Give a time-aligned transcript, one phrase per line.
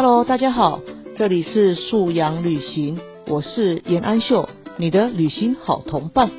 [0.00, 0.78] Hello，大家好，
[1.16, 6.30] 这里是素养旅行，我是严安秀，你的旅行好同伴。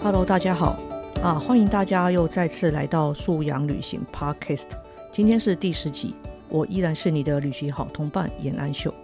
[0.00, 0.78] Hello，大家好
[1.20, 1.34] 啊！
[1.34, 4.68] 欢迎大家又再次来到素养旅行 Podcast。
[5.18, 6.14] 今天是第十集，
[6.48, 8.94] 我依然是你的旅行好同伴严安秀。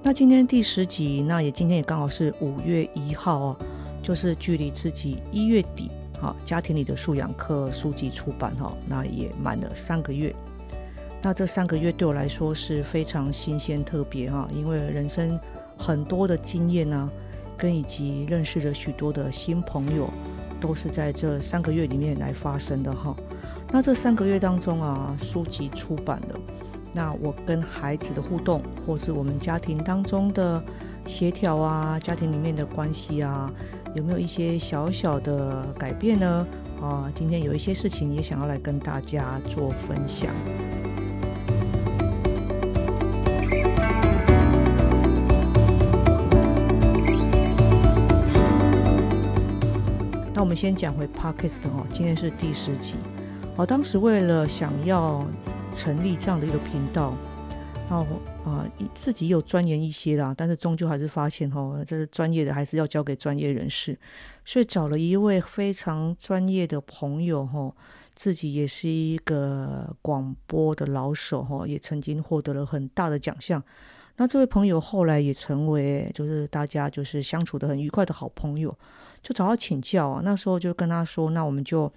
[0.00, 3.56] 那今天第十集，那也今天也刚好是五月一号哦，
[4.00, 10.32] 就是距离自己一月底哈家庭里的素养课书籍出版哈，那也满了三个月。
[11.20, 15.36] 那这三个月对我来说是非常新鲜特别哈，因为人生
[15.76, 17.10] 很多的经验呢。
[17.58, 20.10] 跟以及认识了许多的新朋友，
[20.60, 23.14] 都是在这三个月里面来发生的哈。
[23.74, 26.38] 那这三个月当中啊，书籍出版了，
[26.92, 30.62] 那我跟孩子的互动，或是我们家庭当中的
[31.06, 33.50] 协调啊，家庭里面的关系啊，
[33.94, 36.46] 有没有一些小小的改变呢？
[36.82, 40.30] 啊，今天有一些事情也想要来跟大家做分享。
[50.34, 52.96] 那我们先讲回 Podcast 哦，今天是第十集。
[53.56, 55.26] 哦，当时为了想要
[55.74, 57.14] 成立这样的一个频道，
[57.88, 58.06] 然后
[58.44, 63.98] 啊自己有钻研一些啦，但是终究还是发现哦，这是专业的还是要交给专业人士，
[64.44, 67.70] 所以找了一位非常专业的朋友哈，
[68.14, 73.62] 自己也是一个广播的老手哈，也曾经获得了很大的奖项。
[74.16, 78.74] 那这位朋友后来也成为就是大家就是相处的很愉快的好朋友。
[79.22, 81.90] 就找他请教啊，那时候就跟他说，那我们就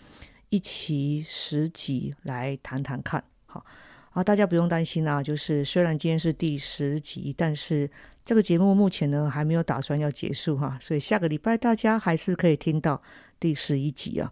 [0.55, 3.65] 一起十集来谈谈看，好
[4.11, 7.91] 啊，大家不用担心啊，就是虽然今天是第十集，但是
[8.23, 13.01] 这个节目目前呢还没有打算要结束哈，所以下个礼拜大家还是可以听到
[13.37, 14.31] 第十一集啊。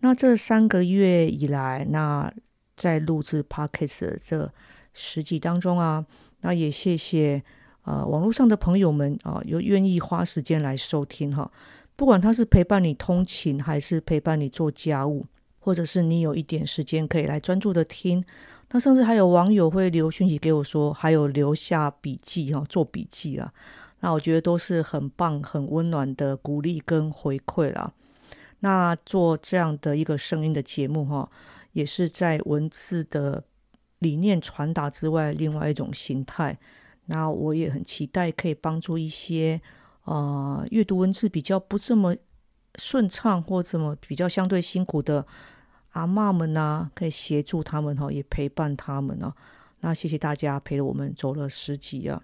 [0.00, 2.28] 那这三个月以来，那
[2.74, 4.52] 在录制 podcast 这
[4.92, 6.04] 十集当中啊，
[6.40, 7.40] 那也谢谢
[7.84, 11.48] 呃网络上的朋友们啊，有愿意花时间来收听哈。
[11.94, 15.24] 不管他是陪伴你通勤，还是陪伴你做家务，
[15.64, 18.22] 或者是你有一点时间可以来专注的听，
[18.70, 23.50] 那甚至还有网友会留讯息给我说，还有留下笔记哈，做笔记啊，
[24.00, 27.90] 那我觉得都是很棒、很温暖的鼓励跟回馈啦。
[28.60, 31.30] 那做这样的一个声音的节目哈，
[31.72, 33.42] 也是在文字的
[34.00, 36.58] 理念传达之外，另外一种形态。
[37.06, 39.58] 那我也很期待可以帮助一些。
[40.02, 42.14] 啊，阅读文字比较不这么
[42.76, 45.26] 顺畅，或这么比较相对辛苦的
[45.94, 49.34] 阿妈们呢，可以协助他们哈，也陪伴他们啊。
[49.80, 52.22] 那谢谢大家陪了我们走了十集啊。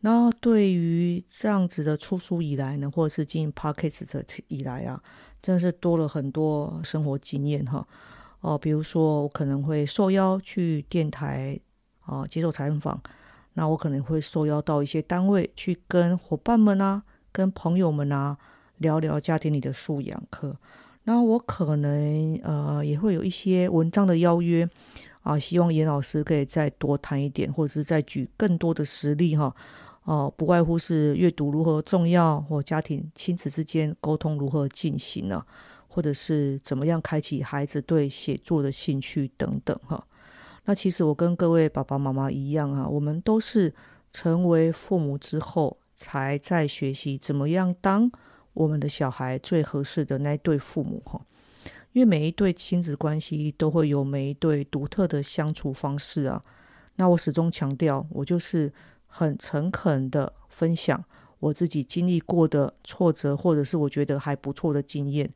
[0.00, 5.02] 那对于这样子的出书以来呢，或者是经营 podcast 的以来啊，
[5.40, 7.86] 真的是多了很多生活经验哈。
[8.40, 11.58] 哦，比如说我可能会受邀去电台
[12.00, 13.00] 啊接受采访。
[13.54, 17.02] 那我可能会受邀到一些单位去跟伙伴们啊、
[17.32, 18.38] 跟朋友们啊
[18.78, 20.56] 聊聊家庭里的素养课。
[21.10, 24.68] 那我可能呃也会有一些文章的邀约
[25.22, 29.52] 啊，希望严老师可以再多谈一点，或者是再举更多的实例哈。
[30.04, 35.44] 哦，不外乎是阅读如何重要，或家庭亲子之间沟通如何进行呢？
[35.88, 40.06] 或者是怎么样开启孩子对写作的兴趣等等哈。
[40.66, 43.74] 那其实我跟各位爸爸妈妈一样啊，我们都是
[44.12, 48.08] 成为父母之后，才在学习怎么样当
[48.52, 51.20] 我们的小孩最合适的那一对父母哈。
[51.92, 56.42] 因为每一对亲子关系都会有每一对独特的相处方式啊。
[56.96, 58.72] 那我始终强调，我就是
[59.06, 61.02] 很诚恳的分享
[61.40, 65.28] 我自己经历过的挫折，或者是我觉得还不错的经验。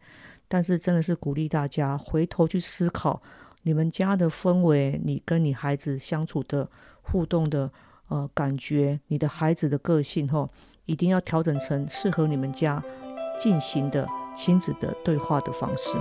[0.46, 3.20] 但是真的是鼓励大家回头去思考。
[3.62, 6.70] 你们家的氛围，你跟你孩子相处的
[7.00, 7.72] 互动的
[8.08, 10.49] 呃感觉，你的孩子的个性吼，
[10.86, 12.82] 一定要调整成适合你们家
[13.40, 15.96] 进行的亲子的对话的方式。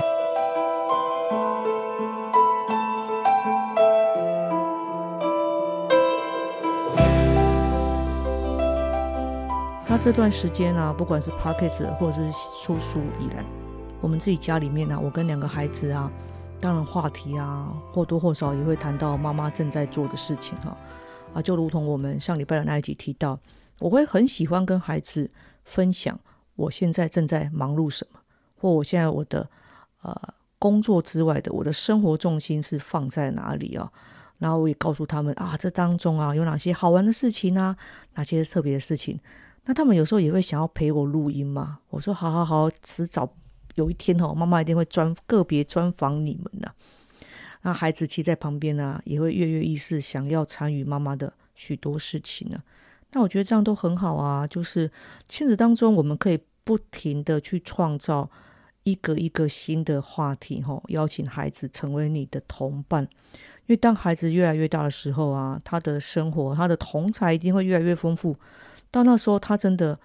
[9.87, 12.31] 那这段时间呢，不管是 p o c k e t 或者是
[12.63, 13.45] 出书以来，
[14.01, 16.11] 我们自己家里面呢，我跟两个孩子啊。
[16.59, 20.75] 当然，话题啊，或多或少也会谈到妈妈正在做的事情哈
[21.33, 23.37] 啊，就如同我们上礼拜的那一集提到，
[23.83, 25.29] 我会很喜欢跟孩子
[25.65, 26.17] 分享
[26.55, 28.19] 我现在正在忙碌什么，
[28.55, 29.49] 或我现在我的
[30.03, 33.91] 呃工作之外的，我的生活重心是放在哪里啊？
[34.37, 37.75] 然后我也告诉他们啊，这当中啊有哪些好玩的事情啊，
[38.13, 39.19] 哪些特别的事情。
[39.65, 41.79] 那他们有时候也会想要陪我录音嘛。
[41.89, 43.29] 我说好好好，迟早
[43.75, 46.73] 有一天哦，妈妈一定会专个别专访你们的。
[47.63, 52.63] 那孩子其实在旁边呢，也会跃跃欲试，想要参与妈妈的许多事情呢。
[53.13, 54.91] 那我觉得这样都很好啊，就是
[55.27, 58.29] 亲子当中，我们可以不停的去创造
[58.83, 63.07] 一个一个新的话题，吼，邀请孩子成为你的同伴。
[63.65, 68.35] 因为当孩子越来越大的时候啊，他的生活、他的同才一定会越来越丰富。
[68.91, 69.97] 到那时候，他真的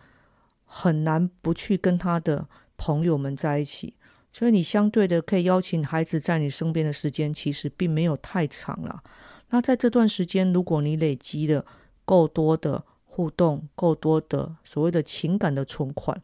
[0.65, 2.47] 很难不去跟他的
[2.77, 3.95] 朋友们在一起。
[4.33, 9.03] 所以，你相对的可以邀请孩子在你身边的时间，其实并没有太长了。
[9.49, 11.65] 那在这段时间，如果你累积了
[12.05, 12.85] 够多的
[13.19, 16.23] 互动，够多的所谓的情感的存款，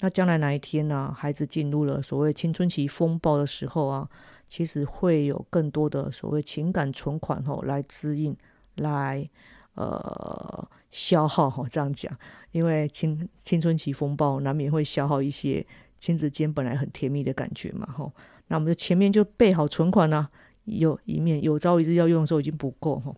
[0.00, 1.10] 那将来哪一天呢？
[1.16, 4.06] 孩子进入了所谓青春期风暴的时候啊。
[4.46, 8.34] 其实会有更多的所谓情感存款吼来滋应，
[8.76, 9.28] 来
[9.74, 12.10] 呃消耗哈这样讲，
[12.50, 15.66] 因为青青春期风暴难免会消耗一些
[16.00, 18.10] 亲子间本来很甜蜜的感觉嘛吼，
[18.46, 20.26] 那我们就前面就备好存款呢，
[20.64, 23.14] 有一面有朝一日要用的时候已经不够哈，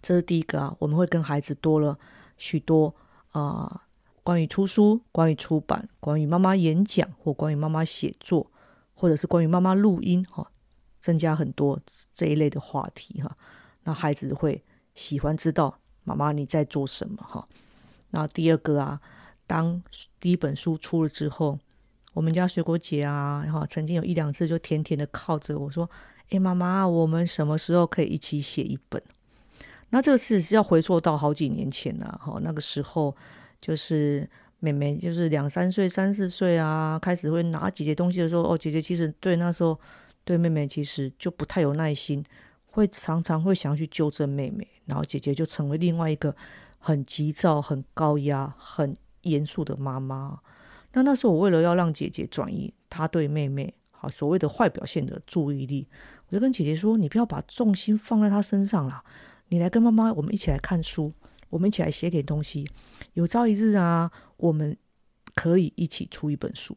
[0.00, 1.98] 这是第一个啊，我们会跟孩子多了
[2.36, 2.94] 许多
[3.30, 3.82] 啊
[4.22, 8.50] 关于出书、关于出版、关于妈妈演讲或关于妈妈写作。
[8.92, 10.46] 或者是关于妈妈录音哈，
[11.00, 11.80] 增加很多
[12.12, 13.34] 这一类的话题哈，
[13.84, 14.62] 那孩子会
[14.94, 17.48] 喜欢知道妈妈你在做什么哈。
[18.10, 19.00] 那第二个啊，
[19.46, 19.82] 当
[20.20, 21.58] 第一本书出了之后，
[22.12, 25.88] 我们家水果姐啊哈，曾经有一两次就甜甜的靠着我说
[26.28, 29.02] ：“哎，妈妈，我们什么时候可以一起写一本？”
[29.90, 33.14] 那这个事是要回溯到好几年前了哈，那个时候
[33.60, 34.28] 就是。
[34.62, 39.80] 妹妹就是两三岁、三四岁啊，开始会拿姐姐东西的时候，哦，姐姐其实对那时候
[40.22, 42.22] 对妹妹其实就不太有耐心，
[42.66, 46.36] 会常常会想要去纠正妹妹，然后姐姐就成为另外一个
[46.78, 50.38] 很急躁、很高压、很严肃的妈妈。
[50.92, 55.88] 那那时候我为了要让姐姐转移她对妹妹好所谓的坏表现的注意力，
[56.28, 59.02] 我就跟姐姐说：“你不要把重心放在她身上了，
[59.50, 61.12] 你来跟妈妈，我们一起来看书。”
[61.50, 62.64] 我们一起来写点东西，
[63.14, 64.76] 有朝一日啊，我们
[65.34, 66.76] 可以一起出一本书。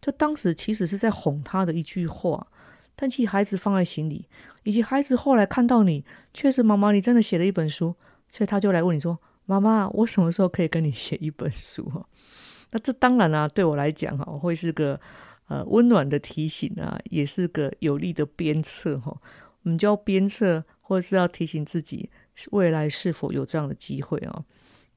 [0.00, 2.48] 这当时其实是在哄他的一句话，
[2.96, 4.26] 但其实孩子放在心里，
[4.64, 6.04] 以及孩子后来看到你，
[6.34, 7.94] 确实妈妈你真的写了一本书，
[8.28, 9.16] 所以他就来问你说
[9.46, 12.04] ：“妈妈，我什么时候可以跟你写一本书？”哈，
[12.72, 15.00] 那这当然啊，对我来讲哈，会是个
[15.46, 19.16] 呃温暖的提醒啊，也是个有力的鞭策哈。
[19.62, 22.10] 我们就要鞭策，或者是要提醒自己。
[22.50, 24.44] 未来是否有这样的机会啊？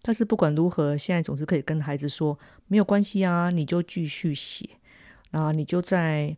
[0.01, 2.38] 但是不管如何，现在总是可以跟孩子说
[2.68, 4.68] 没有关系啊，你就继续写，
[5.31, 6.36] 那你就在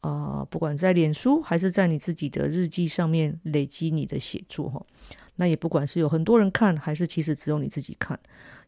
[0.00, 4.84] 啊，不管在脸书还是在你自己的日记上面累积你的写作哈。
[5.36, 8.18] 那也不管是有很多人看，还是其实只有你自己看，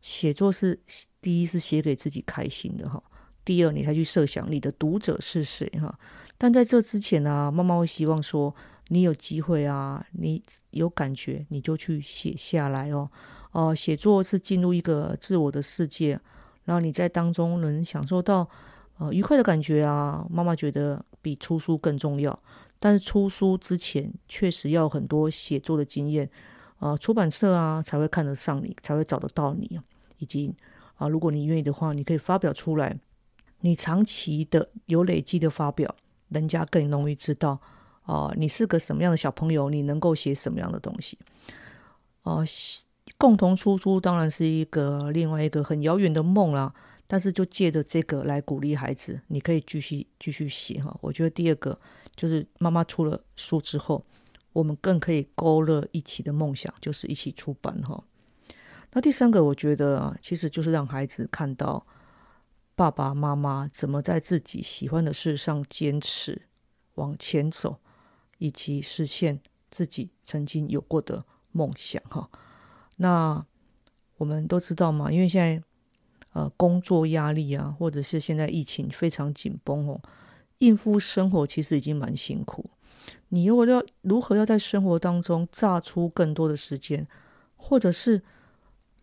[0.00, 0.78] 写作是
[1.20, 3.02] 第一是写给自己开心的哈。
[3.44, 5.98] 第二，你才去设想你的读者是谁哈。
[6.38, 8.54] 但在这之前呢，妈妈会希望说。
[8.92, 13.08] 你有机会啊，你有感觉，你就去写下来哦。
[13.52, 16.20] 哦，写作是进入一个自我的世界，
[16.64, 18.48] 然后你在当中能享受到
[18.98, 20.26] 呃愉快的感觉啊。
[20.28, 22.36] 妈妈觉得比出书更重要，
[22.80, 26.28] 但是出书之前确实要很多写作的经验，
[26.80, 29.80] 呃，出版社啊才会看得上你，才会找得到你，
[30.18, 30.52] 以及
[30.96, 32.98] 啊，如果你愿意的话，你可以发表出来。
[33.60, 35.94] 你长期的有累积的发表，
[36.30, 37.60] 人家更容易知道。
[38.10, 39.70] 哦，你是个什么样的小朋友？
[39.70, 41.16] 你能够写什么样的东西？
[42.24, 42.44] 哦，
[43.16, 46.74] 共同出书当然是一个另外一个很遥远的梦啦。
[47.06, 50.96] 但是就借着这个来鼓励孩子，你可以继续继续写哈。
[51.00, 51.78] 我觉得第二个
[52.16, 54.04] 就是妈妈出了书之后，
[54.52, 58.02] 我们更可以勾勒一起的梦想，就是一起出版哈。
[58.92, 61.86] 那第三个，我觉得啊，其实就是让孩子看到
[62.74, 66.42] 爸爸妈妈怎么在自己喜欢的事上坚持
[66.96, 67.78] 往前走。
[68.40, 69.38] 以及实现
[69.70, 72.28] 自己曾经有过的梦想，哈。
[72.96, 73.46] 那
[74.16, 75.62] 我们都知道嘛，因为现在
[76.32, 80.00] 呃工作压力啊，或者是现在疫情非常紧绷哦，
[80.58, 82.70] 应付生活其实已经蛮辛苦。
[83.28, 87.06] 你如果要如何要在生活当中榨出更多的时间，
[87.56, 88.22] 或者是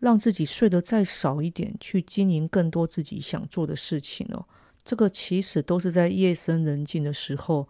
[0.00, 4.44] 让自己睡得再少一点，去经营更多自己想做的事情哦，
[4.82, 7.68] 这个其实都是在夜深人静的时候。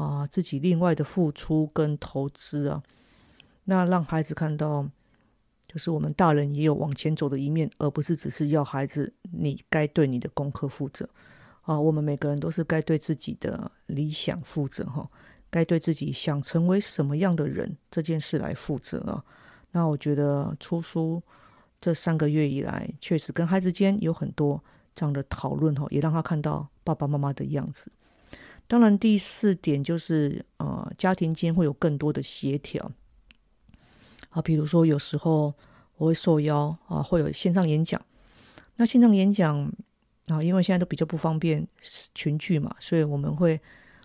[0.00, 2.82] 啊，自己另外的付出跟投资啊，
[3.64, 4.88] 那让孩子看到，
[5.68, 11.06] 就是我们大人也有往前走的一面，而不是只是要孩子你该对你的功课负责。
[11.60, 15.06] 啊，我们每个人都是该对自己的理想负责哈，
[15.50, 19.22] 该对自己想成为什么样的人这件事来负责啊。
[19.70, 21.22] 那我觉得出书
[21.78, 24.64] 这三个月以来，确实跟孩子间有很多
[24.94, 27.92] 这样的讨论哈，也让他看到爸爸妈妈的样子。
[28.70, 32.92] 当然，第四点就是呃，家庭间会有更多的协调
[34.28, 35.52] 啊，比如说有时候
[35.96, 38.00] 我会受邀啊，会有线上演讲。
[38.76, 39.58] 那线上演讲
[40.28, 41.66] 啊，因为现在都比较不方便
[42.14, 43.60] 群聚嘛，所以我们会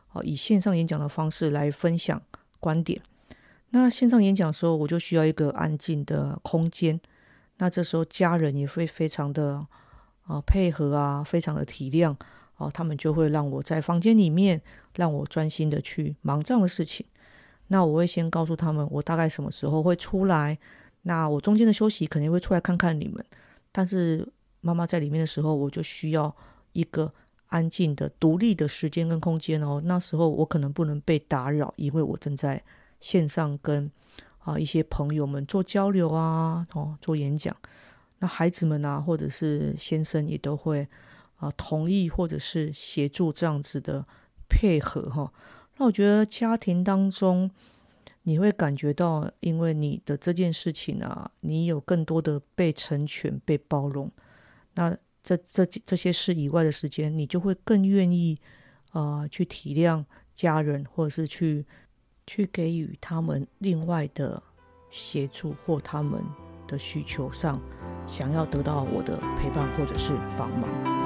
[0.08, 2.20] 啊以线上演讲的方式来分享
[2.60, 3.00] 观点。
[3.70, 7.00] 那线上演讲的时候，我就需要一个安静的空间。
[7.58, 9.68] 那这时候家人也会非常的
[10.24, 12.16] 啊配合啊，非常的体谅
[12.58, 14.62] 哦，他们就会让我在房间里面，
[14.96, 17.06] 让我专心的去忙这样的事情。
[17.68, 20.58] 那我会先告诉他们，我大概什么时候会出来。
[21.04, 23.24] 那我中间的休息肯定会出来看看你们，
[23.72, 24.28] 但是。
[24.62, 26.36] 妈妈在里面的时候，我就需要
[26.72, 27.14] 一个
[27.50, 29.80] 安静的、独立的时间跟空间哦。
[29.86, 32.64] 那时候我可能不能被打扰，因为我正在
[33.00, 33.92] 线上跟
[34.40, 37.56] 啊一些朋友们做交流啊，哦做演讲。
[38.18, 40.88] 那孩子们啊，或者是先生也都会
[41.38, 44.06] 啊同意或者是协助这样子的
[44.48, 45.32] 配合哈。
[45.78, 47.52] 那我觉得家庭当中
[48.24, 54.12] 你会感觉到，因为你的这件事情啊，你有更多的被成全、被包容。
[54.74, 58.40] 那这这这些事以外的时间，你就会更愿意
[58.92, 61.66] 啊去体谅家人，或者是去
[62.26, 64.42] 去给予他们另外的
[64.90, 66.24] 协助或他们
[66.68, 67.62] 的需求上，
[68.08, 71.05] 想要得到我的陪伴或者是帮忙。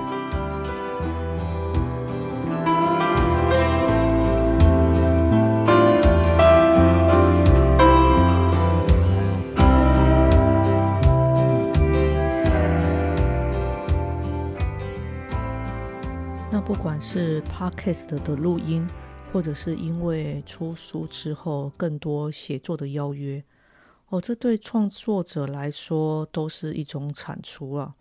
[16.70, 18.88] 不管是 podcast 的录音，
[19.34, 23.44] 或者是因为出书之后更多写作的邀约，
[24.10, 27.96] 哦，这对创作者来说都是一种产出啊。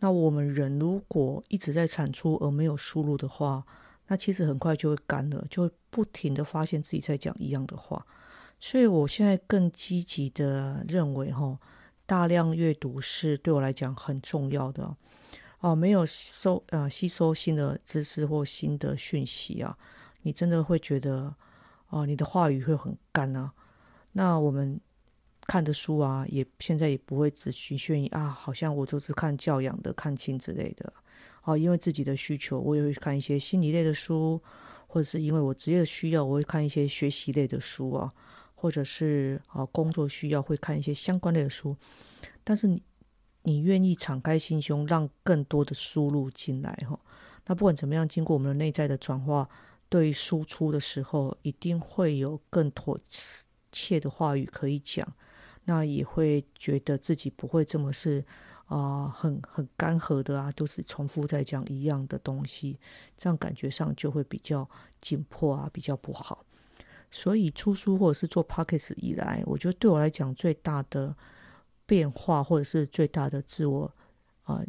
[0.00, 3.64] 那我们人如果一直在产出而没有输入的话，
[4.08, 8.04] 那其实很快就会干了，就会不停的发现自己在讲一样的话。
[8.58, 11.56] 所以我现在更积极的认为，哈，
[12.06, 14.96] 大量阅读是对我来讲很重要的。
[15.60, 19.76] 哦，没有收呃吸收新的知识或新的讯息啊，
[20.22, 21.34] 你真的会觉得
[21.90, 23.52] 哦，你的话语会很干啊。
[24.12, 24.80] 那我们
[25.46, 30.90] 看的书啊，也现在也不会只局限于啊，好像我就是看教养的、看亲之类的。
[31.42, 34.40] 哦，因为自己的需求，我也会看一些心理类的书，
[34.86, 38.10] 或者是因为我职业的需要，我会看一些学习类的书啊，
[38.54, 41.76] 或者是啊工作需要会看一些相关类的书。
[42.42, 42.82] 但是你。
[43.42, 46.98] 你愿意敞开心胸，让更多的输入进来哈？
[47.46, 49.48] 那不管怎么样，经过我们的内在的转化，
[49.88, 53.00] 对输出的时候，一定会有更妥
[53.72, 55.06] 切的话语可以讲。
[55.64, 58.24] 那也会觉得自己不会这么是
[58.66, 62.78] 啊，很很干涸的啊，都是重复在讲一样的东西，
[63.16, 64.68] 这样感觉上就会比较
[65.00, 66.44] 紧迫啊，比较不好。
[67.10, 71.16] 所以出书或者是做 p o c k e t 以来，我觉得对我来讲最大的。
[71.90, 73.92] 变化或者是最大的自我
[74.44, 74.64] 啊，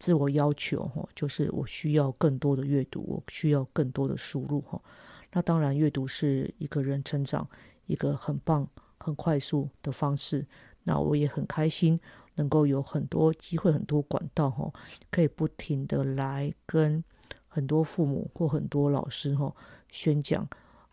[0.00, 4.82] 自我要求哈，就是我需要更多的阅读，我需要更多的输入哈。
[5.30, 7.48] 那当然，阅读是一个人成长
[7.86, 10.44] 一个很棒、很快速的方式。
[10.82, 11.96] 那我也很开心，
[12.34, 14.72] 能够有很多机会、很多管道哈，
[15.08, 17.04] 可以不停的来跟
[17.46, 19.54] 很多父母或很多老师哈
[19.88, 20.48] 宣讲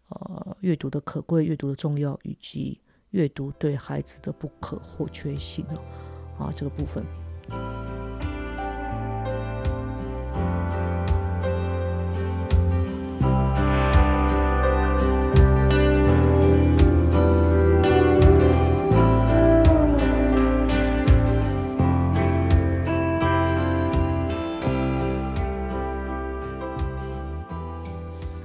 [0.10, 2.80] 呃阅读的可贵、阅读的重要以及。
[3.12, 5.66] 阅读对孩子的不可或缺性
[6.38, 7.04] 哦，啊，这个部分。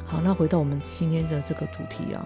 [0.06, 2.24] 好，那回到我们今天的这个主题啊。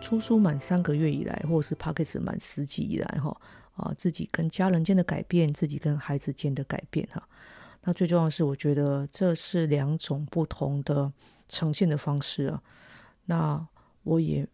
[0.00, 3.36] 出书满三个月以来，或者是 p o c k e t 满十集以来，哈
[3.74, 7.28] 啊，自己跟家人间的改变，自己跟孩子间的改变，哈。
[7.82, 11.12] 那最重要的是，我觉得这是两种不同的
[11.48, 12.62] 呈现的方式啊。
[13.26, 13.68] 那
[14.04, 14.48] 我也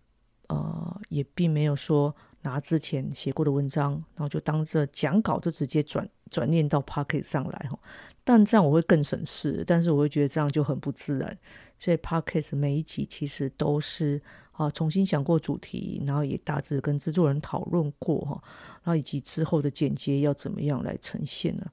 [0.48, 7.78] 呃也并没有说拿之前写过的文章，然后就当着讲稿就直接转转念到 p o c k e t 上来，哈。
[8.24, 11.38] 但这样我会更省事，但是我会觉得这样就很不自然。
[11.78, 14.20] 所以 p o c k e t 每一集其实都是。
[14.54, 18.42] 啊，重新想过主题，然后也大致跟制作人讨论过哈，
[18.82, 21.66] 然后以及之后的剪接要怎么样来呈现呢？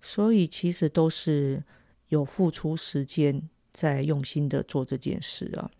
[0.00, 1.62] 所以其实都是
[2.08, 3.40] 有付出时间
[3.72, 5.70] 在用心的做这件事啊。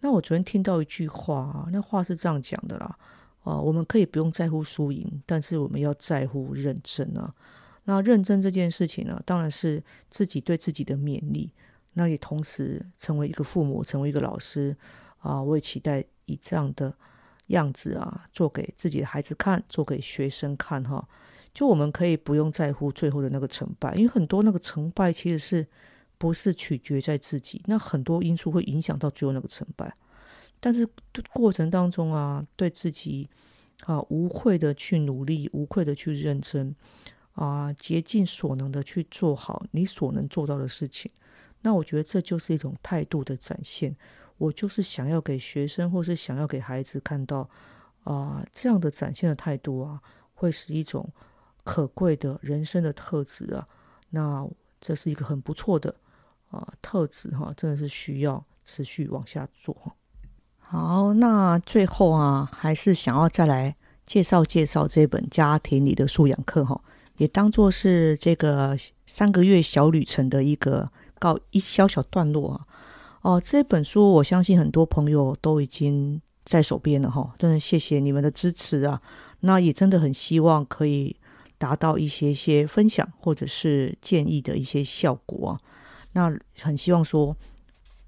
[0.00, 2.98] 那我昨天听到一句话啊，那话是这样讲的啦，
[3.44, 7.34] 啊，我们可以不用在乎输赢，但是我们要在乎认真啊。
[7.84, 11.52] 那认真这件事情呢，当然是自己对自己的勉励，
[11.92, 14.76] 那也同时成为一个父母，成为一个老师
[15.26, 16.94] 啊，我也期待以这样的
[17.48, 21.06] 样子啊，做给自己的孩子看，做给学生看哈。
[21.52, 25.66] 就我们可以不用在乎最后的那个成败，因为很多那个成败其实是
[26.18, 29.96] 不是取决在自己，那很多因素会影响到最后那个成败。
[30.60, 30.86] 但是
[31.32, 33.28] 过程当中啊，对自己
[33.84, 36.74] 啊无愧的去努力，无愧的去认真
[37.32, 41.10] 啊，竭尽所能的去做好你所能做到的事情。
[41.62, 43.96] 那我觉得这就是一种态度的展现。
[44.38, 47.48] 我就是想要给学生，或是想要给孩子看到
[48.04, 50.00] 啊，这样的展现的态度啊，
[50.34, 51.08] 会是一种。
[51.64, 53.66] 可贵的人生的特质啊，
[54.10, 54.48] 那
[54.80, 55.92] 这是一个很不错的
[56.48, 59.92] 啊特质哈，真的是需要持续往下做哈。
[60.60, 63.74] 好，那最后啊，还是想要再来
[64.06, 66.80] 介绍介绍这本家庭里的素养课哈，
[67.16, 68.76] 也当做是这个
[69.08, 70.88] 三个月小旅程的一个
[71.18, 72.66] 告一小小段落啊。
[73.26, 79.02] 哦，这本书我相信很多朋友都已经在手边了哈，真的谢谢你们的支持啊。
[79.40, 81.16] 那也真的很希望可以。
[81.58, 85.60] 达到一些些分享或者是建议的一些效果啊，
[86.12, 86.30] 那
[86.60, 87.34] 很希望说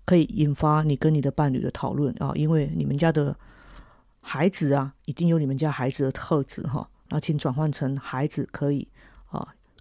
[0.04, 3.34] 可以引发你跟你的伴侣的讨论啊，因为你们家的
[4.20, 8.86] 孩子啊，一定有你们家孩子的特质哈，那请转换成孩子可以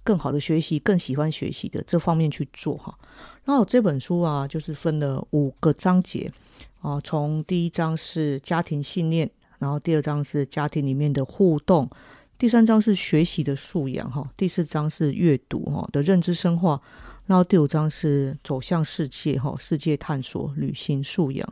[0.08, 2.98] 更好的学习、更喜欢学习的这方面去做哈。
[3.44, 6.32] 那我这本书啊，就是分了五个章节
[6.80, 11.90] 啊，从第一章是家庭信念，然后第二章是家庭里面的互动。
[12.38, 16.80] 第三章是学习的素养，哈；第四章是阅读，哈的认知深化；
[17.26, 21.46] 然后第五章是走向世界，哈，世界探索、旅行素养。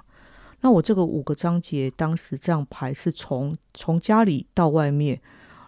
[0.62, 5.20] 那我这个五个章节当时这样排，是从从家里到外面，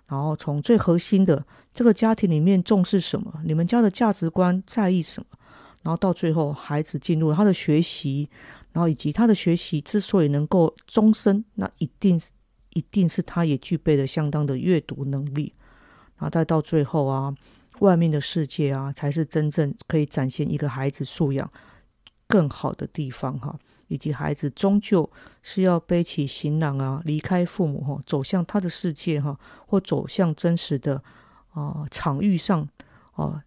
[0.08, 1.45] 然后从最核心的
[1.78, 5.38] 这个家庭里面重视什么，你们家的价值观在意什么，
[5.84, 8.28] 然后到最后孩子进入他的学习，
[8.72, 12.32] 然后以及他的学习之所以能够终身，那一定是。
[12.72, 15.52] 一定是他也具备了相当的阅读能力，
[16.18, 17.34] 然后再到最后啊，
[17.80, 21.52] 外面的世界啊，才是真正可以展现一个孩子素养
[22.28, 23.58] 更好的地方哈。
[23.88, 25.10] 以及孩子终究
[25.42, 31.04] 是要背起行囊啊，离开父母哈，走向他的世界哈，或走向真实的
[31.60, 32.67] 啊场域上
[33.13, 33.43] 啊，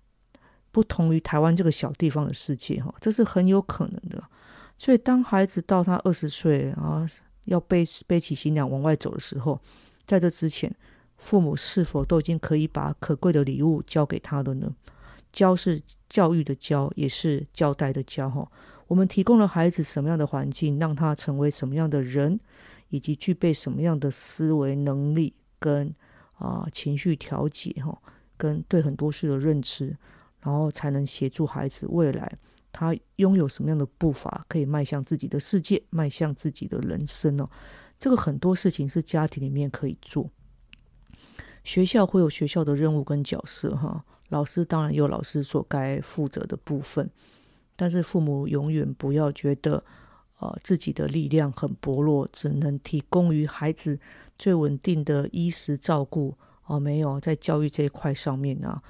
[0.70, 4.22] 不同于台湾这个小地方的世界哈，这是很有可能的。
[4.78, 7.06] 所以当孩子到他二十岁啊。
[7.46, 9.58] 要背背起行囊往外走的时候，
[10.06, 10.72] 在这之前，
[11.16, 14.70] 父母是否都已经可以把可贵的礼物交给他了呢？
[15.32, 18.28] 教是教育的教，也是交代的交。
[18.28, 18.46] 哈，
[18.86, 22.38] 我们提供了孩子什么样的环境，让他成为什么样的人，
[22.90, 25.92] 以及具备什么样的思维能力跟
[26.40, 27.96] 啊情绪调节，哈，
[28.36, 29.96] 跟对很多事的认知，
[30.40, 32.38] 然后才能协助孩子未来。
[32.72, 37.48] 他拥有什么样的步伐，可以迈向自己的世界，迈向自己的人生呢？
[37.98, 40.30] 这个很多事情是家庭里面可以做。
[41.62, 47.10] 学校会有学校的任务跟角色，哈，老师当然有老师所该负责的部分。
[47.76, 49.84] 但是父母永远不要觉得，
[50.38, 53.98] 呃，自己的力量很薄弱，只能提供于孩子
[54.40, 56.34] 最稳定的衣食照顾。
[56.64, 58.80] 哦，没有在教育这一块上面啊，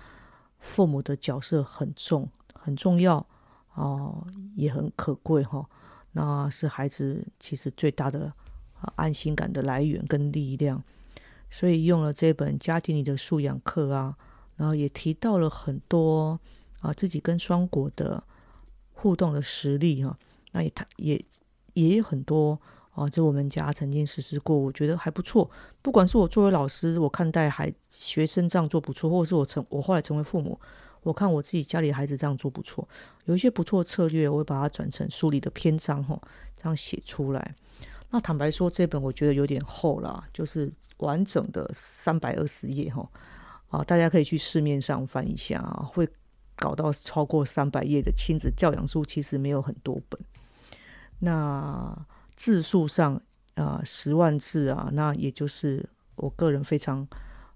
[0.58, 3.26] 父母的角色很重，很重要。
[3.74, 5.66] 哦，也很可贵哈。
[6.12, 8.30] 那是孩子其实最大的
[8.96, 10.82] 安心感的来源跟力量。
[11.50, 14.14] 所以用了这本家庭里的素养课啊，
[14.56, 16.38] 然后也提到了很多
[16.80, 18.22] 啊自己跟双果的
[18.92, 20.18] 互动的实例哈。
[20.52, 21.24] 那也他也
[21.72, 22.60] 也有很多
[22.92, 25.50] 啊，就我们家曾经实施过，我觉得还不错。
[25.80, 30.58] 不管是我作为老师，我看待孩学生这样做不错，或者是我成我后来成为父母。
[31.02, 32.86] 我看我自己家里孩子这样做不错，
[33.24, 36.20] 有一些不错的策略，我会把它转成书里的篇章哈，
[36.54, 37.54] 这样写出来。
[38.10, 43.08] 那坦白说，这本我觉得有点厚了，就是完整的三百二十页哈，
[43.70, 46.06] 啊，大家可以去市面上翻一下啊，会
[46.54, 50.20] 搞到超过三百页的亲子教养书，其实没有很多本。
[51.20, 51.96] 那
[52.40, 53.20] 字数上
[53.54, 57.06] 啊，十万字啊，那也就是我个人非常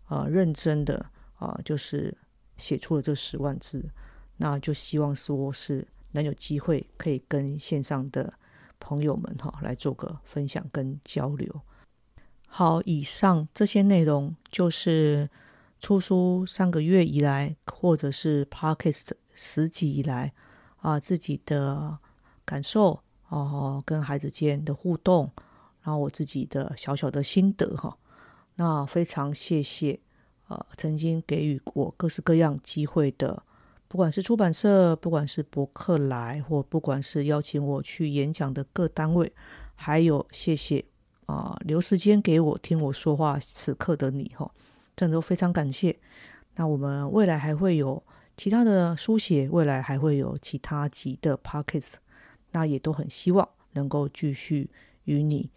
[0.04, 2.14] 啊认真的啊，就是。
[2.56, 3.84] 写出了这十万字，
[4.36, 8.32] 那就希望说是能有机会可以跟线上的
[8.78, 11.60] 朋友们哈来做个分享跟交流。
[12.46, 15.28] 好，以上这些内容就是
[15.80, 20.32] 出书三个月以来，或者是 Podcast 十集以来
[20.76, 21.98] 啊自己的
[22.44, 23.00] 感受
[23.34, 25.30] 哦，跟孩子间的互动，
[25.82, 27.96] 然后我自己的小小的心得哈。
[28.56, 29.98] 那非常谢谢
[30.46, 33.42] 呃，曾经给予我各式各样机会的，
[33.88, 39.32] 不管是出版社，不管是博客来，或不管是邀请我去演讲的各单位，
[39.74, 40.84] 还有谢谢
[41.26, 44.48] 啊，留时间给我听我说话此刻的你哈，
[44.94, 45.98] 真的都非常感谢。
[46.54, 48.00] 那我们未来还会有
[48.36, 51.94] 其他的书写，未来还会有其他集的 pockets，
[52.54, 54.70] 那也都很希望能够继续
[55.04, 55.50] 与你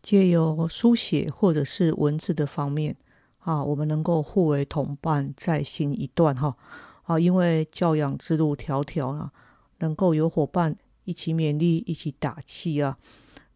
[0.00, 2.96] 借由书写或者是文字的方面
[3.38, 6.56] 啊，我们能够互为同伴，再行一段哈
[7.02, 9.32] 啊，因为教养之路迢迢啊，
[9.80, 12.96] 能够有伙伴一起勉励，一起打气啊，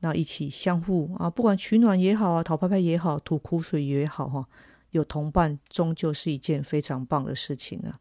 [0.01, 4.47] 那一起相互啊，不管取暖也好啊，讨拍拍也好，吐苦水也好哈。
[4.91, 7.95] 有同伴，终究是一件非常棒的事情呢。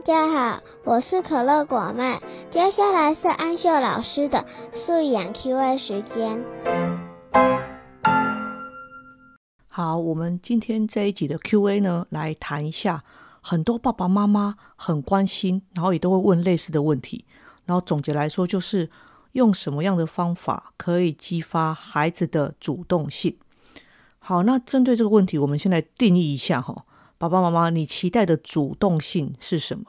[0.00, 2.18] 大家好，我是可乐果妹。
[2.50, 4.46] 接下来是安秀老师的
[4.86, 6.42] 素养 Q&A 时间。
[9.68, 13.04] 好，我们今天这一集的 Q&A 呢，来谈一下
[13.42, 17.26] 很多爸爸妈妈很关心，然后也都会问类似的问题。
[17.66, 18.88] 然后总结来说，就是。
[19.32, 23.36] 用什么样的方法可以激发孩子的主动性？
[24.18, 26.84] 好，那针对这个问题，我们先来定义一下哈，
[27.20, 29.84] 爸爸妈妈，你期待的主动性是什么？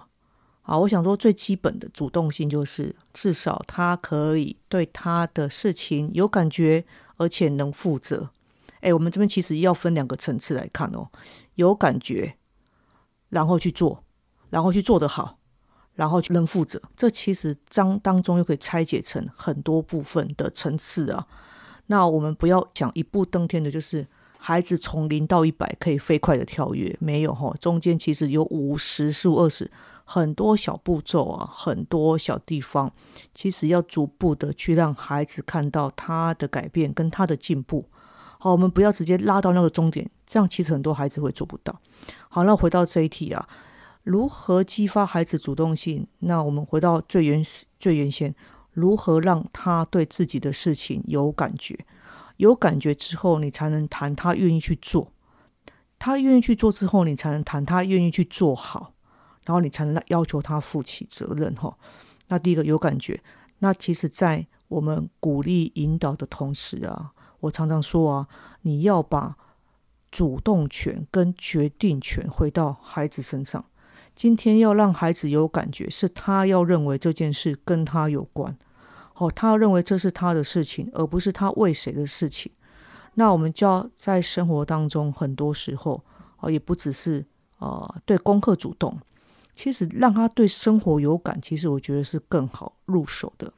[0.64, 6.84] 好，我想说最基本的主动性就是至少他可以对他的事情有感觉，
[7.16, 8.32] 而且能负责。
[8.82, 11.08] 哎，我们这边其实要分两个层次来看哦，
[11.56, 12.36] 有感觉，
[13.30, 14.04] 然后去做，
[14.50, 15.38] 然后去做得好。
[15.94, 21.28] 然后去认负责，这其实章当中又可以拆解成很多部分的层次啊。
[21.88, 24.08] 那我们不要讲一步登天的，就是
[24.44, 29.70] 孩子从零到一百可以飞快的跳跃，没有哈，中间其实有五十、十五、二十
[30.04, 32.92] 很多小步骤啊，很多小地方，
[33.36, 37.88] 其实要逐步的去让孩子看到他的改变跟他的进步。
[38.40, 41.80] 好，我们不要直接拉到那个终点，这样其实很多孩子会做不到。
[42.28, 43.48] 好，那回到这一题啊。
[44.02, 46.08] 如何激发孩子主动性？
[46.18, 48.34] 那我们回到最原始、最原先，
[48.72, 51.78] 如何让他对自己的事情有感觉？
[52.42, 55.12] 有感觉之后，你才能谈他愿意去做。
[56.00, 58.94] 他愿意去做之后，你才能谈他愿意去做好，
[59.46, 61.54] 然后你才能要求他负起责任。
[61.54, 61.78] 哈，
[62.30, 63.22] 那第一个有感觉。
[63.60, 68.28] 那其实，在我们鼓励引导的同时啊，我常常说啊，
[68.64, 69.38] 你要把
[70.10, 73.64] 主动权跟决定权回到孩子身上。
[74.16, 78.58] 今天要让孩子有感觉，是他要认为这件事跟他有关，
[79.22, 82.52] 哦，他认为这是他的事情，而不是他为谁的事情。
[83.14, 86.04] 那我们就要在生活当中，很多时候
[86.40, 87.24] 哦，也不只是
[87.60, 88.98] 呃对功课主动，
[89.54, 93.54] 其实让他对生活有感，其实我觉得是更好入手的。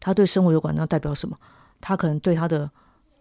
[0.00, 1.38] 他对生活有感，那代表什么？
[1.82, 2.70] 他可能对他的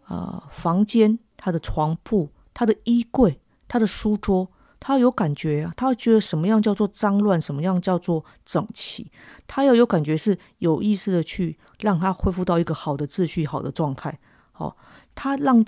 [0.08, 4.50] 呃房间、他的床铺、他的衣柜、他的书桌。
[4.82, 9.12] 他有感觉啊，他觉得什么样叫做脏乱，什么样叫做整齐。
[9.46, 14.20] 他要有感觉，是有意识的去让他恢复到一个好的秩序、好的状态。
[14.52, 14.76] 好，
[15.14, 15.64] 他让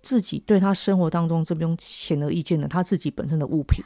[0.00, 3.84] 自己对他生活当中这边显而易见的他自己本身的物品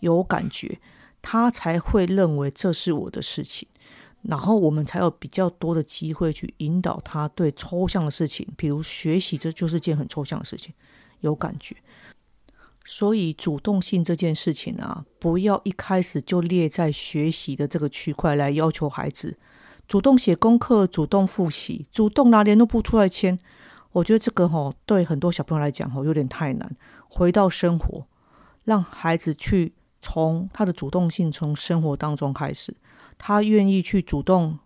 [0.00, 0.78] 有感觉，
[1.22, 3.66] 他才会认为这是我的事情。
[4.20, 10.74] 然后我们才有比较多的机会去引导他对抽象的事情，比如学习，这就是件很抽象的事情，
[11.20, 11.74] 有感觉。
[12.84, 19.38] 所以主动性这件事情啊，不要一开始就列在学习的这个区块来要求孩子
[19.86, 23.38] 主动写功课、主动复习、主动拿联络簿出来签。
[23.92, 26.76] 我觉得这个哈，对很多小朋友来讲哈，有点太难。
[27.08, 28.06] 回到生活，
[28.64, 32.76] 让孩子去从他的主动性从生活当中开始，
[33.18, 34.60] 他愿意去主动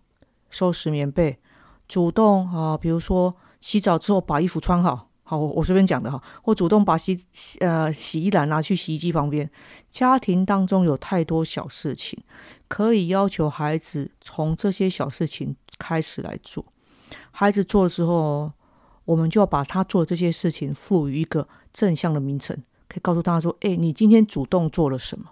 [0.49, 1.39] 收拾棉被，
[1.87, 5.09] 主动啊，比如说洗澡之后把衣服穿好。
[5.27, 7.19] 好，我我随便讲的哈，或主动把洗
[7.59, 9.49] 呃洗衣篮拿去洗衣机旁边。
[9.89, 12.19] 家庭当中有太多小事情，
[12.67, 16.63] 可以要求孩子从这些小事情开始来做。
[17.31, 18.51] 孩子做了之后，
[19.05, 22.55] 我们就要把他做这些事情赋予一个正向的名称，
[22.87, 25.31] 可以告诉大家说：哎，你今天主动做了什么？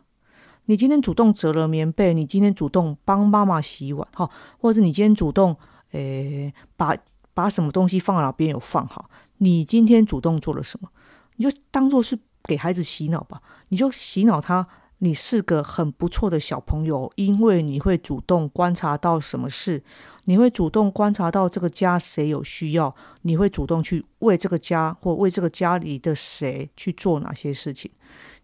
[0.66, 4.28] 你今天主动折了棉被，你今天主动帮妈妈洗碗，哈，
[4.58, 5.56] 或者你今天主动
[5.92, 6.98] 诶把
[7.36, 9.08] 把什么东西放哪边有放好。
[9.44, 10.90] 你今天主动做了什么？
[11.36, 13.42] 你就当做是给孩子洗脑吧。
[13.68, 14.66] 你就洗脑他，
[15.00, 19.84] 你是个很不错的小朋友，因为你会主动观察到什么事，
[20.26, 27.92] 你会主动观察到这个家谁有需要，你会主动去为这个家或为这个家里的谁去做哪些事情。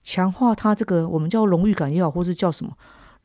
[0.04, 2.76] 强化他这个我们叫荣誉感也好，或是叫什么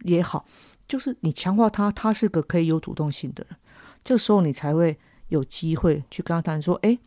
[0.02, 0.44] 也好，
[0.86, 3.58] 就是你强化他，他是个可以有主动性的人。
[4.04, 4.96] 这时候你才会
[5.28, 6.98] 有机会去跟他谈说：“哎，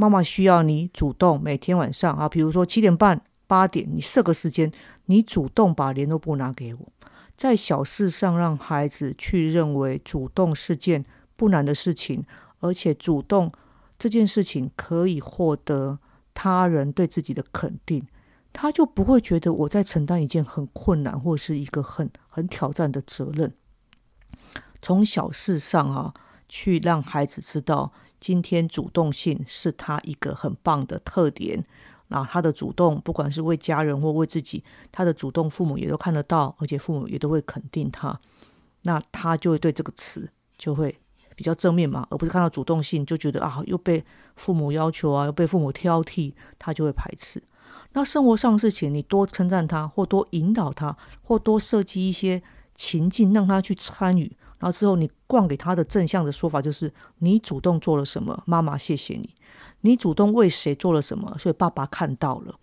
[0.00, 4.72] 妈妈需要你主动，每天晚上啊，比如说七点半、八点，你设个时间，
[5.04, 6.92] 你主动把联络簿拿给我，
[7.36, 11.04] 在小事上让孩子去认为主动是件
[11.36, 12.24] 不难的事情，
[12.60, 13.52] 而且主动
[13.98, 15.98] 这件事情可以获得
[16.32, 18.06] 他人对自己的肯定，
[18.54, 23.52] 他就不会觉得我在承担一件很困难或是一个很很挑战的责任。”
[24.80, 26.14] 从小事上啊，
[26.50, 31.64] 去让孩子知道，今天主动性是他一个很棒的特点。
[32.08, 38.20] 那他的主动，不管是为家人或为自己，他的主动，父母也都看得到，而且父母也都会肯定他。
[38.82, 40.98] 那他就会对这个词就会
[41.36, 47.40] 比较正面嘛，而不是看到主动性就觉得啊，又被父母要求啊，又被父母挑剔，他就会排斥。
[47.92, 52.42] 那生活上的事情，你多称赞他，或多引导他，或多设计一些
[52.74, 54.36] 情境让他去参与。
[54.60, 59.34] 然后之后，你灌给他的正向的说法就是：你主动做了什么，妈妈谢谢你；
[59.80, 62.54] 你主动为谁做了什么，所以爸爸看到了。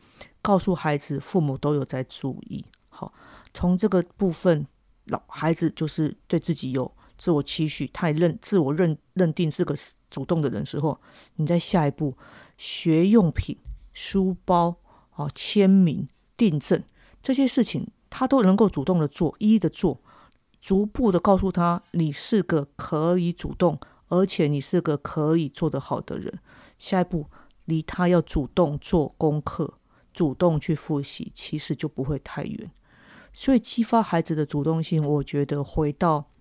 [0.43, 2.63] 告诉孩子，父母都有在注意。
[2.87, 3.11] 好，
[3.51, 4.65] 从这个部分，
[5.05, 9.75] 老孩子就是对自己有自我期许，他也认自我认认定是个
[10.11, 11.01] 主动的人时候，
[11.37, 12.15] 你在下一步
[12.59, 13.57] 学用品、
[13.91, 14.75] 书包、
[15.09, 16.07] 好签名、
[16.37, 16.81] 订正
[17.23, 19.99] 这些事情，他都能够主动的做，一一的做。
[20.61, 26.39] 逐步的告诉他，你是个可以主动，而且你是个可以做得好的人。
[26.77, 27.27] 下一步，
[27.65, 29.75] 离他要主动做功课、
[30.13, 32.71] 主动去复习，其实就不会太远。
[33.33, 36.31] 所以，激发孩子的主动性，我觉得回到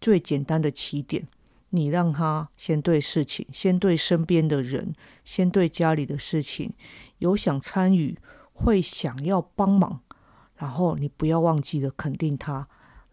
[0.00, 1.28] 最简单的起点，
[1.70, 6.72] 你让他先对事情、先对身边的人、先对家里的事情
[7.18, 8.18] 有想参与，
[8.52, 10.00] 会想要帮忙，
[10.56, 12.66] 然后你不要忘记了肯定他。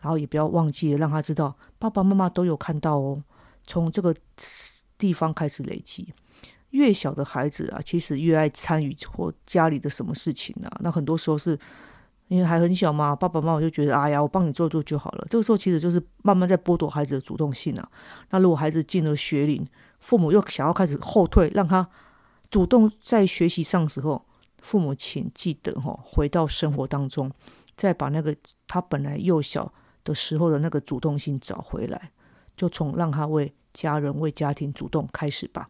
[0.05, 3.23] 然后也不要忘记了让他知道，爸爸妈妈都有看到哦。
[3.65, 4.15] 从这个
[4.99, 6.13] 地方开始累积，
[6.69, 10.69] 越小的孩子啊，其实越爱参与或家里的什么事情啊。
[10.81, 11.57] 那很多时候是
[12.27, 15.25] 因为还很小嘛，爸爸妈妈就觉得，哎呀，我帮你做做就好了。
[15.27, 17.89] 这个时候其实就是慢慢在剥夺孩子的主动性啊。
[18.29, 19.67] 那如果孩子进了学龄，
[19.99, 21.89] 父母又想要开始后退，让他
[22.51, 24.23] 主动在学习上时候，
[24.61, 27.31] 父母请记得哈，回到生活当中，
[27.75, 28.35] 再把那个
[28.67, 29.73] 他本来幼小。
[30.05, 32.11] 的时候的那个主动性找回来，
[32.55, 35.69] 就从让他为家人、为家庭主动开始吧。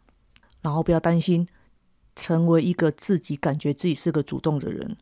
[0.61, 1.47] 然后不要担心，
[2.15, 4.95] 成为一个自己感觉自己是个主动的人，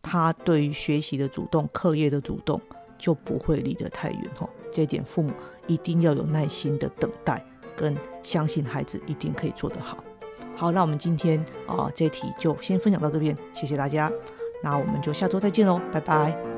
[0.00, 2.60] 他对于学习的主动、课业的主动
[2.96, 4.48] 就不会离得太远哈。
[4.72, 5.32] 这一点父母
[5.66, 7.44] 一定要有耐心的等待，
[7.76, 10.02] 跟相信孩子一定可以做得好。
[10.56, 14.12] 好，那我们今天啊这题就先分享到这边，谢谢大家。
[14.62, 16.53] 那我们就下周再见喽，拜拜。